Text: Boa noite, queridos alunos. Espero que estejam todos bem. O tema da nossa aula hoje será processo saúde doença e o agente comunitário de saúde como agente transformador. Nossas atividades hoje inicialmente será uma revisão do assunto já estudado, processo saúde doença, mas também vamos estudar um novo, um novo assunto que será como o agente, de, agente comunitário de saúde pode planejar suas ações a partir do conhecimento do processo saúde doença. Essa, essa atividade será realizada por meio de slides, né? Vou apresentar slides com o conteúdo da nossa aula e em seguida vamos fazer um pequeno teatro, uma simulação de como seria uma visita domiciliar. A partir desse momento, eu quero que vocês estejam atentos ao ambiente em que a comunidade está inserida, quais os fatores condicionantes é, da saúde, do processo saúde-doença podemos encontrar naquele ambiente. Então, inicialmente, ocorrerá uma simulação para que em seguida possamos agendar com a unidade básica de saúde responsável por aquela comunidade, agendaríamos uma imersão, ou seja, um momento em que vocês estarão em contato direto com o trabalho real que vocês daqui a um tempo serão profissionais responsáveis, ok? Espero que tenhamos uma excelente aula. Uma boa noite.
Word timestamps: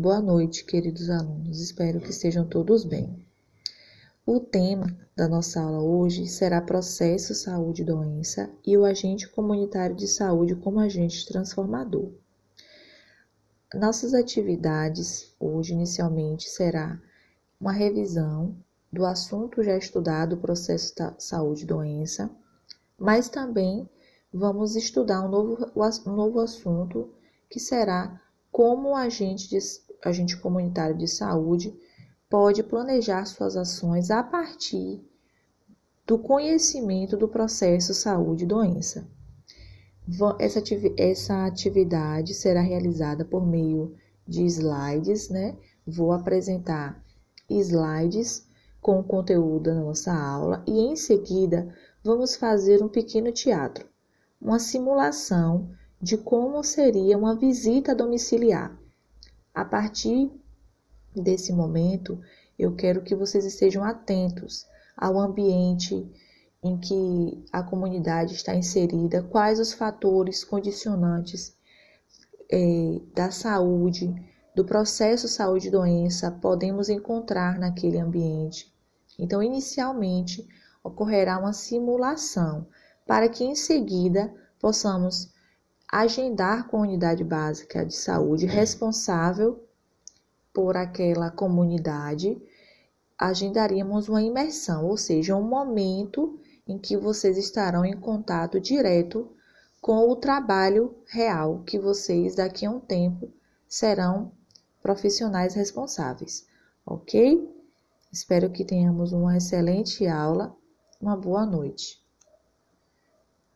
Boa 0.00 0.18
noite, 0.18 0.64
queridos 0.64 1.10
alunos. 1.10 1.60
Espero 1.60 2.00
que 2.00 2.08
estejam 2.08 2.48
todos 2.48 2.86
bem. 2.86 3.22
O 4.24 4.40
tema 4.40 4.96
da 5.14 5.28
nossa 5.28 5.60
aula 5.60 5.82
hoje 5.82 6.26
será 6.26 6.58
processo 6.62 7.34
saúde 7.34 7.84
doença 7.84 8.50
e 8.66 8.78
o 8.78 8.86
agente 8.86 9.28
comunitário 9.28 9.94
de 9.94 10.08
saúde 10.08 10.54
como 10.54 10.80
agente 10.80 11.26
transformador. 11.28 12.12
Nossas 13.74 14.14
atividades 14.14 15.34
hoje 15.38 15.74
inicialmente 15.74 16.48
será 16.48 16.98
uma 17.60 17.72
revisão 17.72 18.56
do 18.90 19.04
assunto 19.04 19.62
já 19.62 19.76
estudado, 19.76 20.38
processo 20.38 20.94
saúde 21.18 21.66
doença, 21.66 22.30
mas 22.98 23.28
também 23.28 23.86
vamos 24.32 24.76
estudar 24.76 25.20
um 25.20 25.28
novo, 25.28 25.70
um 26.06 26.16
novo 26.16 26.40
assunto 26.40 27.12
que 27.50 27.60
será 27.60 28.18
como 28.50 28.88
o 28.88 28.96
agente, 28.96 29.48
de, 29.48 29.58
agente 30.04 30.36
comunitário 30.36 30.96
de 30.96 31.08
saúde 31.08 31.74
pode 32.28 32.62
planejar 32.62 33.24
suas 33.26 33.56
ações 33.56 34.10
a 34.10 34.22
partir 34.22 35.04
do 36.06 36.18
conhecimento 36.18 37.16
do 37.16 37.28
processo 37.28 37.94
saúde 37.94 38.46
doença. 38.46 39.08
Essa, 40.38 40.62
essa 40.96 41.46
atividade 41.46 42.34
será 42.34 42.60
realizada 42.60 43.24
por 43.24 43.46
meio 43.46 43.94
de 44.26 44.44
slides, 44.44 45.28
né? 45.28 45.56
Vou 45.86 46.12
apresentar 46.12 47.02
slides 47.48 48.46
com 48.80 48.98
o 48.98 49.04
conteúdo 49.04 49.64
da 49.64 49.74
nossa 49.74 50.12
aula 50.12 50.64
e 50.66 50.80
em 50.80 50.96
seguida 50.96 51.72
vamos 52.02 52.34
fazer 52.34 52.82
um 52.82 52.88
pequeno 52.88 53.30
teatro, 53.30 53.88
uma 54.40 54.58
simulação 54.58 55.70
de 56.00 56.16
como 56.16 56.62
seria 56.64 57.18
uma 57.18 57.36
visita 57.36 57.94
domiciliar. 57.94 58.76
A 59.60 59.64
partir 59.66 60.32
desse 61.14 61.52
momento, 61.52 62.18
eu 62.58 62.74
quero 62.74 63.02
que 63.02 63.14
vocês 63.14 63.44
estejam 63.44 63.84
atentos 63.84 64.66
ao 64.96 65.20
ambiente 65.20 66.10
em 66.62 66.78
que 66.78 67.44
a 67.52 67.62
comunidade 67.62 68.32
está 68.32 68.54
inserida, 68.54 69.22
quais 69.22 69.60
os 69.60 69.74
fatores 69.74 70.42
condicionantes 70.44 71.54
é, 72.50 73.02
da 73.14 73.30
saúde, 73.30 74.10
do 74.56 74.64
processo 74.64 75.28
saúde-doença 75.28 76.30
podemos 76.30 76.88
encontrar 76.88 77.58
naquele 77.58 77.98
ambiente. 77.98 78.74
Então, 79.18 79.42
inicialmente, 79.42 80.48
ocorrerá 80.82 81.38
uma 81.38 81.52
simulação 81.52 82.66
para 83.06 83.28
que 83.28 83.44
em 83.44 83.54
seguida 83.54 84.32
possamos 84.58 85.30
agendar 85.90 86.68
com 86.68 86.78
a 86.78 86.82
unidade 86.82 87.24
básica 87.24 87.84
de 87.84 87.94
saúde 87.94 88.46
responsável 88.46 89.64
por 90.52 90.76
aquela 90.76 91.30
comunidade, 91.30 92.40
agendaríamos 93.18 94.08
uma 94.08 94.22
imersão, 94.22 94.86
ou 94.86 94.96
seja, 94.96 95.36
um 95.36 95.42
momento 95.42 96.38
em 96.66 96.78
que 96.78 96.96
vocês 96.96 97.36
estarão 97.36 97.84
em 97.84 97.96
contato 97.96 98.60
direto 98.60 99.28
com 99.80 100.08
o 100.08 100.16
trabalho 100.16 100.94
real 101.06 101.62
que 101.66 101.78
vocês 101.78 102.34
daqui 102.34 102.66
a 102.66 102.70
um 102.70 102.78
tempo 102.78 103.30
serão 103.68 104.30
profissionais 104.82 105.54
responsáveis, 105.54 106.46
ok? 106.86 107.48
Espero 108.12 108.50
que 108.50 108.64
tenhamos 108.64 109.12
uma 109.12 109.36
excelente 109.36 110.06
aula. 110.06 110.54
Uma 111.00 111.16
boa 111.16 111.46
noite. 111.46 112.00